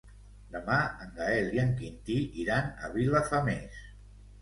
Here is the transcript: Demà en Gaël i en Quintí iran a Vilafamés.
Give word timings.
Demà 0.55 0.77
en 1.03 1.11
Gaël 1.19 1.53
i 1.59 1.63
en 1.65 1.71
Quintí 1.83 2.19
iran 2.47 2.75
a 2.89 2.93
Vilafamés. 2.99 3.83